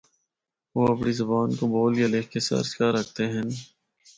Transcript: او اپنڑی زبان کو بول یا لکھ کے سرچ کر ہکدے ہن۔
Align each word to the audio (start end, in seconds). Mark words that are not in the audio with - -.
او 0.73 0.79
اپنڑی 0.91 1.13
زبان 1.19 1.49
کو 1.57 1.63
بول 1.73 1.93
یا 1.99 2.07
لکھ 2.13 2.29
کے 2.33 2.39
سرچ 2.47 2.69
کر 2.79 2.91
ہکدے 2.99 3.25
ہن۔ 3.33 3.49